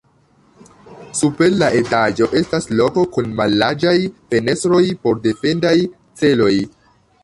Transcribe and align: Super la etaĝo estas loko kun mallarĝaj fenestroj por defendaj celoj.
Super 1.19 1.51
la 1.57 1.67
etaĝo 1.81 2.29
estas 2.41 2.67
loko 2.81 3.05
kun 3.19 3.37
mallarĝaj 3.43 3.95
fenestroj 4.35 4.85
por 5.05 5.25
defendaj 5.31 5.79
celoj. 6.23 6.55